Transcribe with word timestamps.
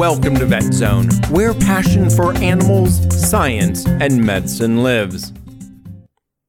Welcome 0.00 0.36
to 0.36 0.46
Vet 0.46 0.72
Zone, 0.72 1.10
where 1.28 1.52
passion 1.52 2.08
for 2.08 2.34
animals, 2.38 3.02
science, 3.28 3.86
and 3.86 4.24
medicine 4.24 4.82
lives. 4.82 5.30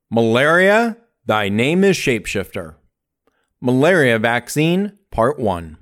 Malaria, 0.09 0.96
thy 1.26 1.50
name 1.50 1.84
is 1.84 1.98
Shapeshifter. 1.98 2.76
Malaria 3.60 4.20
Vaccine, 4.20 4.98
Part 5.12 5.38
1. 5.38 5.76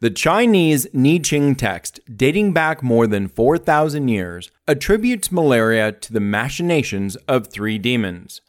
The 0.00 0.10
Chinese 0.10 0.86
I 0.96 1.18
Ching 1.18 1.56
text, 1.56 1.98
dating 2.14 2.52
back 2.52 2.84
more 2.84 3.08
than 3.08 3.26
4,000 3.26 4.06
years, 4.06 4.52
attributes 4.68 5.32
malaria 5.32 5.90
to 5.90 6.12
the 6.12 6.20
machinations 6.20 7.16
of 7.26 7.48
three 7.48 7.78
demons 7.78 8.42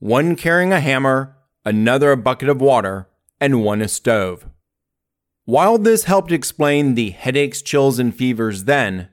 one 0.00 0.34
carrying 0.34 0.72
a 0.72 0.80
hammer, 0.80 1.36
another 1.64 2.10
a 2.10 2.16
bucket 2.16 2.48
of 2.48 2.60
water, 2.60 3.08
and 3.40 3.62
one 3.62 3.82
a 3.82 3.86
stove. 3.86 4.46
While 5.46 5.76
this 5.76 6.04
helped 6.04 6.32
explain 6.32 6.94
the 6.94 7.10
headaches, 7.10 7.60
chills, 7.60 7.98
and 7.98 8.14
fevers 8.14 8.64
then, 8.64 9.08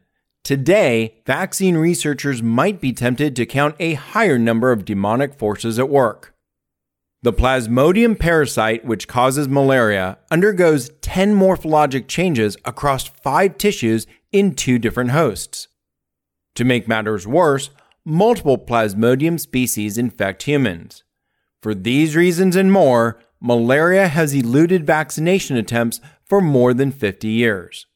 today 0.46 1.22
vaccine 1.26 1.76
researchers 1.76 2.42
might 2.42 2.80
be 2.80 2.94
tempted 2.94 3.36
to 3.36 3.46
count 3.46 3.76
a 3.80 3.96
higher 3.96 4.40
number 4.40 4.72
of 4.72 4.86
demonic 4.86 5.34
forces 5.34 5.78
at 5.78 5.90
work. 5.90 6.34
The 7.22 7.34
Plasmodium 7.34 8.18
parasite, 8.18 8.86
which 8.86 9.10
causes 9.10 9.50
malaria, 9.50 10.20
undergoes 10.32 10.90
10 11.02 11.36
morphologic 11.36 12.08
changes 12.08 12.56
across 12.64 13.08
five 13.08 13.58
tissues 13.58 14.08
in 14.32 14.56
two 14.56 14.80
different 14.80 15.12
hosts. 15.12 15.68
To 16.56 16.64
make 16.64 16.88
matters 16.88 17.28
worse, 17.28 17.72
multiple 18.06 18.58
Plasmodium 18.58 19.38
species 19.38 19.98
infect 19.98 20.44
humans. 20.44 21.04
For 21.62 21.76
these 21.76 22.16
reasons 22.16 22.56
and 22.56 22.72
more, 22.72 23.20
malaria 23.42 24.08
has 24.08 24.34
eluded 24.34 24.86
vaccination 24.86 25.58
attempts 25.58 26.00
for 26.24 26.40
more 26.40 26.74
than 26.74 26.92
50 26.92 27.28
years. 27.28 27.88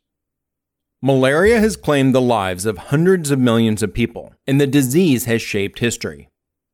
Malaria 1.02 1.60
has 1.60 1.78
claimed 1.78 2.16
the 2.16 2.22
lives 2.22 2.66
of 2.66 2.78
hundreds 2.78 3.30
of 3.30 3.38
millions 3.38 3.84
of 3.84 3.94
people, 3.94 4.34
and 4.48 4.60
the 4.60 4.66
disease 4.66 5.26
has 5.26 5.42
shaped 5.42 5.80
history. 5.80 6.30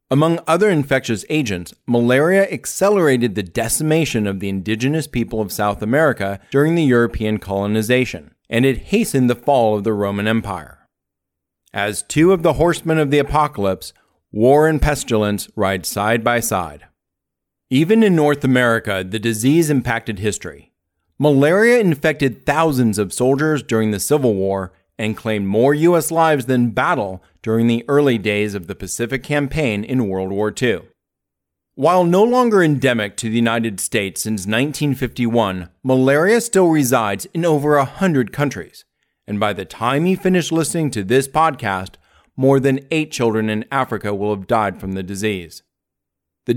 Among 0.10 0.40
other 0.48 0.70
infectious 0.70 1.26
agents, 1.30 1.74
malaria 1.86 2.50
accelerated 2.50 3.36
the 3.36 3.44
decimation 3.44 4.28
of 4.28 4.40
the 4.40 4.50
indigenous 4.50 5.08
people 5.08 5.42
of 5.42 5.52
South 5.52 5.82
America 5.82 6.40
during 6.50 6.76
the 6.76 6.84
European 6.84 7.40
colonization, 7.40 8.32
and 8.50 8.66
it 8.66 8.78
hastened 8.78 9.30
the 9.30 9.36
fall 9.36 9.76
of 9.76 9.84
the 9.84 9.94
Roman 9.94 10.28
Empire. 10.28 10.88
As 11.74 12.04
two 12.04 12.32
of 12.32 12.44
the 12.44 12.54
horsemen 12.54 13.00
of 13.00 13.12
the 13.12 13.20
apocalypse, 13.20 13.94
war 14.32 14.68
and 14.68 14.82
pestilence 14.82 15.50
ride 15.56 15.86
side 15.86 16.24
by 16.24 16.40
side. 16.40 16.86
Even 17.74 18.04
in 18.04 18.18
North 18.18 18.44
America, 18.44 19.02
the 19.08 19.18
disease 19.18 19.70
impacted 19.70 20.20
history. 20.20 20.74
Malaria 21.18 21.80
infected 21.80 22.46
thousands 22.46 22.98
of 22.98 23.14
soldiers 23.14 23.64
during 23.64 23.92
the 23.92 24.00
Civil 24.00 24.36
War 24.36 24.74
and 25.00 25.16
claimed 25.16 25.48
more 25.48 25.74
U.S. 25.74 26.12
lives 26.12 26.48
than 26.48 26.72
battle 26.72 27.24
during 27.42 27.68
the 27.68 27.86
early 27.88 28.18
days 28.18 28.56
of 28.56 28.68
the 28.68 28.76
Pacific 28.76 29.24
Campaign 29.24 29.86
in 29.86 30.10
World 30.10 30.32
War 30.32 30.54
II. 30.62 30.82
While 31.76 32.04
no 32.04 32.24
longer 32.24 32.62
endemic 32.62 33.16
to 33.16 33.30
the 33.30 33.38
United 33.38 33.80
States 33.80 34.22
since 34.22 34.42
1951, 34.42 35.70
malaria 35.82 36.42
still 36.42 36.68
resides 36.68 37.26
in 37.34 37.46
over 37.46 37.78
a 37.78 37.86
hundred 37.86 38.34
countries. 38.34 38.84
And 39.26 39.40
by 39.40 39.54
the 39.54 39.64
time 39.64 40.06
you 40.06 40.18
finish 40.18 40.52
listening 40.52 40.92
to 40.92 41.06
this 41.06 41.26
podcast, 41.26 41.92
more 42.36 42.60
than 42.60 42.86
eight 42.92 43.12
children 43.12 43.50
in 43.50 43.64
Africa 43.72 44.14
will 44.14 44.36
have 44.36 44.46
died 44.46 44.78
from 44.78 44.92
the 44.92 45.04
disease. 45.04 45.64
The 46.46 46.56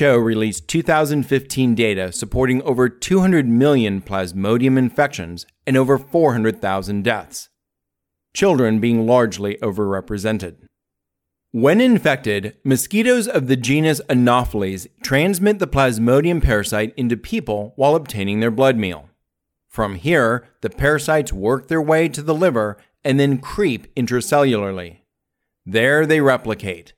WHO 0.00 0.18
released 0.18 0.68
2015 0.68 1.74
data 1.74 2.12
supporting 2.12 2.60
over 2.62 2.88
200 2.88 3.48
million 3.48 4.02
plasmodium 4.02 4.76
infections 4.76 5.46
and 5.66 5.76
over 5.76 5.96
400,000 5.96 7.02
deaths 7.02 7.48
children 8.34 8.80
being 8.80 9.06
largely 9.06 9.56
overrepresented. 9.56 10.56
When 11.50 11.80
infected, 11.80 12.56
mosquitoes 12.64 13.28
of 13.28 13.46
the 13.46 13.56
genus 13.56 14.00
Anopheles 14.08 14.86
transmit 15.02 15.58
the 15.58 15.66
Plasmodium 15.66 16.42
parasite 16.42 16.94
into 16.96 17.16
people 17.16 17.74
while 17.76 17.94
obtaining 17.94 18.40
their 18.40 18.50
blood 18.50 18.76
meal. 18.76 19.10
From 19.68 19.96
here, 19.96 20.48
the 20.62 20.70
parasites 20.70 21.32
work 21.32 21.68
their 21.68 21.82
way 21.82 22.08
to 22.08 22.22
the 22.22 22.34
liver 22.34 22.78
and 23.04 23.20
then 23.20 23.38
creep 23.38 23.94
intracellularly. 23.94 24.98
There 25.66 26.06
they 26.06 26.20
replicate. 26.20 26.94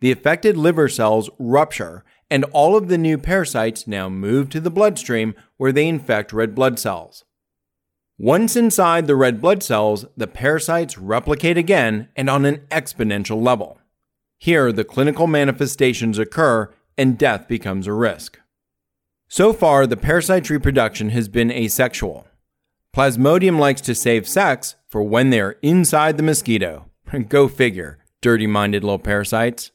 The 0.00 0.12
affected 0.12 0.56
liver 0.56 0.88
cells 0.88 1.28
rupture, 1.38 2.04
and 2.30 2.44
all 2.52 2.76
of 2.76 2.88
the 2.88 2.98
new 2.98 3.18
parasites 3.18 3.86
now 3.86 4.08
move 4.08 4.48
to 4.50 4.60
the 4.60 4.70
bloodstream 4.70 5.34
where 5.56 5.72
they 5.72 5.88
infect 5.88 6.32
red 6.32 6.54
blood 6.54 6.78
cells. 6.78 7.24
Once 8.18 8.56
inside 8.56 9.06
the 9.06 9.16
red 9.16 9.40
blood 9.40 9.62
cells, 9.62 10.04
the 10.16 10.26
parasites 10.26 10.98
replicate 10.98 11.56
again 11.56 12.08
and 12.16 12.28
on 12.28 12.44
an 12.44 12.56
exponential 12.70 13.40
level. 13.40 13.78
Here, 14.38 14.72
the 14.72 14.84
clinical 14.84 15.26
manifestations 15.26 16.18
occur 16.18 16.72
and 16.96 17.16
death 17.16 17.46
becomes 17.48 17.86
a 17.86 17.92
risk. 17.92 18.38
So 19.28 19.52
far, 19.52 19.86
the 19.86 19.96
parasite's 19.96 20.50
reproduction 20.50 21.10
has 21.10 21.28
been 21.28 21.50
asexual. 21.50 22.26
Plasmodium 22.94 23.58
likes 23.58 23.80
to 23.82 23.94
save 23.94 24.26
sex 24.26 24.74
for 24.88 25.02
when 25.02 25.30
they 25.30 25.40
are 25.40 25.58
inside 25.62 26.16
the 26.16 26.22
mosquito. 26.22 26.86
Go 27.28 27.46
figure, 27.46 27.98
dirty 28.20 28.46
minded 28.46 28.82
little 28.82 28.98
parasites. 28.98 29.70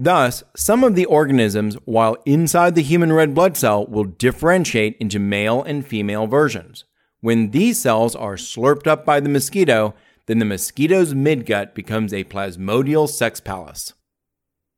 Thus, 0.00 0.44
some 0.56 0.84
of 0.84 0.94
the 0.94 1.06
organisms, 1.06 1.74
while 1.84 2.16
inside 2.24 2.76
the 2.76 2.82
human 2.82 3.12
red 3.12 3.34
blood 3.34 3.56
cell, 3.56 3.84
will 3.84 4.04
differentiate 4.04 4.96
into 5.00 5.18
male 5.18 5.60
and 5.64 5.84
female 5.84 6.28
versions. 6.28 6.84
When 7.20 7.50
these 7.50 7.80
cells 7.80 8.14
are 8.14 8.36
slurped 8.36 8.86
up 8.86 9.04
by 9.04 9.18
the 9.18 9.28
mosquito, 9.28 9.94
then 10.26 10.38
the 10.38 10.44
mosquito's 10.44 11.14
midgut 11.14 11.74
becomes 11.74 12.14
a 12.14 12.22
plasmodial 12.22 13.08
sex 13.08 13.40
palace. 13.40 13.92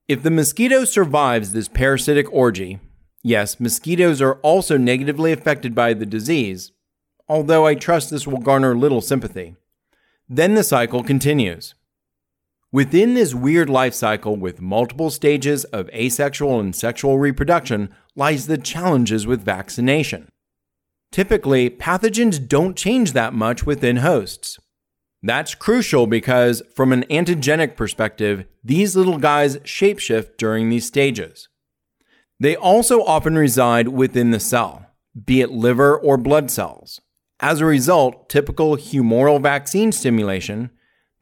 If 0.08 0.22
the 0.22 0.30
mosquito 0.30 0.84
survives 0.84 1.52
this 1.52 1.68
parasitic 1.68 2.32
orgy, 2.32 2.80
yes, 3.22 3.60
mosquitoes 3.60 4.22
are 4.22 4.36
also 4.36 4.78
negatively 4.78 5.32
affected 5.32 5.74
by 5.74 5.92
the 5.92 6.06
disease, 6.06 6.72
although 7.28 7.66
I 7.66 7.74
trust 7.74 8.10
this 8.10 8.26
will 8.26 8.38
garner 8.38 8.74
little 8.74 9.02
sympathy, 9.02 9.56
then 10.28 10.54
the 10.54 10.64
cycle 10.64 11.04
continues. 11.04 11.74
Within 12.72 13.14
this 13.14 13.34
weird 13.34 13.68
life 13.68 13.94
cycle 13.94 14.36
with 14.36 14.60
multiple 14.60 15.10
stages 15.10 15.64
of 15.64 15.90
asexual 15.90 16.60
and 16.60 16.74
sexual 16.74 17.18
reproduction 17.18 17.92
lies 18.14 18.46
the 18.46 18.58
challenges 18.58 19.26
with 19.26 19.42
vaccination. 19.42 20.28
Typically, 21.10 21.68
pathogens 21.68 22.46
don't 22.46 22.76
change 22.76 23.12
that 23.12 23.34
much 23.34 23.66
within 23.66 23.96
hosts. 23.96 24.60
That's 25.20 25.56
crucial 25.56 26.06
because, 26.06 26.62
from 26.76 26.92
an 26.92 27.02
antigenic 27.10 27.76
perspective, 27.76 28.46
these 28.62 28.94
little 28.94 29.18
guys 29.18 29.56
shapeshift 29.58 30.36
during 30.36 30.68
these 30.68 30.86
stages. 30.86 31.48
They 32.38 32.54
also 32.54 33.02
often 33.02 33.34
reside 33.36 33.88
within 33.88 34.30
the 34.30 34.38
cell, 34.38 34.86
be 35.26 35.40
it 35.40 35.50
liver 35.50 35.98
or 35.98 36.16
blood 36.16 36.52
cells. 36.52 37.00
As 37.40 37.60
a 37.60 37.66
result, 37.66 38.28
typical 38.28 38.76
humoral 38.76 39.42
vaccine 39.42 39.90
stimulation, 39.90 40.70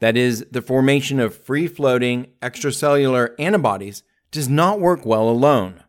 that 0.01 0.17
is, 0.17 0.45
the 0.51 0.63
formation 0.63 1.19
of 1.21 1.37
free 1.37 1.67
floating 1.67 2.29
extracellular 2.41 3.35
antibodies, 3.39 4.03
does 4.31 4.49
not 4.49 4.81
work 4.81 5.05
well 5.05 5.29
alone. 5.29 5.83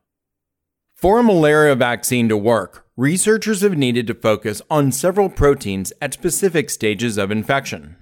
For 0.96 1.20
a 1.20 1.24
malaria 1.24 1.76
vaccine 1.76 2.28
to 2.30 2.38
work, 2.38 2.86
researchers 2.98 3.62
have 3.62 3.78
needed 3.78 4.08
to 4.08 4.14
focus 4.14 4.62
on 4.70 4.92
several 4.92 5.30
proteins 5.30 5.94
at 6.02 6.14
specific 6.14 6.70
stages 6.70 7.18
of 7.18 7.32
infection. 7.32 7.96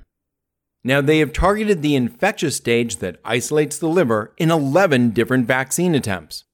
Now, 0.84 1.02
they 1.02 1.20
have 1.20 1.34
targeted 1.34 1.82
the 1.82 1.96
infectious 1.96 2.56
stage 2.56 2.98
that 2.98 3.20
isolates 3.26 3.78
the 3.78 3.90
liver 3.90 4.34
in 4.38 4.50
11 4.50 5.12
different 5.12 5.46
vaccine 5.46 5.94
attempts. 5.94 6.46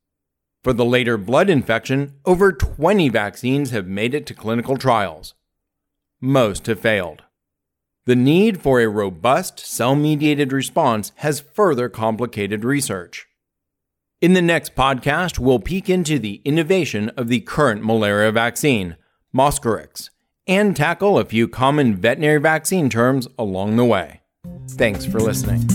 For 0.63 0.73
the 0.73 0.85
later 0.85 1.17
blood 1.17 1.49
infection, 1.49 2.15
over 2.25 2.51
20 2.51 3.09
vaccines 3.09 3.71
have 3.71 3.85
made 3.85 4.13
it 4.13 4.25
to 4.27 4.33
clinical 4.33 4.77
trials. 4.77 5.35
Most 6.19 6.67
have 6.67 6.79
failed. 6.79 7.23
The 8.05 8.15
need 8.17 8.61
for 8.61 8.81
a 8.81 8.89
robust 8.89 9.59
cell 9.59 9.95
mediated 9.95 10.51
response 10.51 11.13
has 11.17 11.39
further 11.39 11.87
complicated 11.87 12.65
research. 12.65 13.27
In 14.19 14.33
the 14.33 14.41
next 14.41 14.75
podcast, 14.75 15.39
we'll 15.39 15.59
peek 15.59 15.89
into 15.89 16.19
the 16.19 16.41
innovation 16.43 17.09
of 17.15 17.29
the 17.29 17.39
current 17.39 17.83
malaria 17.83 18.33
vaccine, 18.33 18.97
Mosquirix, 19.33 20.09
and 20.45 20.75
tackle 20.75 21.17
a 21.17 21.23
few 21.23 21.47
common 21.47 21.95
veterinary 21.95 22.41
vaccine 22.41 22.89
terms 22.89 23.29
along 23.39 23.77
the 23.77 23.85
way. 23.85 24.19
Thanks 24.71 25.05
for 25.05 25.21
listening. 25.21 25.65